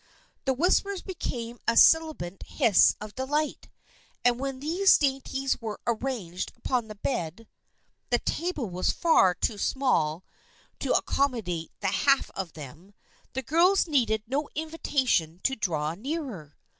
The 0.45 0.53
whispers 0.55 1.03
became 1.03 1.59
a 1.67 1.77
sibilant 1.77 2.41
hiss 2.47 2.95
of 2.99 3.13
delight, 3.13 3.69
and 4.25 4.39
when 4.39 4.59
these 4.59 4.97
dainties 4.97 5.61
were 5.61 5.79
arranged 5.85 6.53
upon 6.57 6.87
the 6.87 6.95
bed 6.95 7.47
(the 8.09 8.17
table 8.17 8.67
was 8.67 8.89
far 8.91 9.35
too 9.35 9.59
small 9.59 10.23
to 10.79 10.93
accommodate 10.93 11.71
the 11.81 11.91
half 11.91 12.31
of 12.31 12.53
them), 12.53 12.95
the 13.33 13.43
girls 13.43 13.87
needed 13.87 14.23
no 14.25 14.49
invitation 14.55 15.39
to 15.43 15.55
draw 15.55 15.93
nearer. 15.93 16.57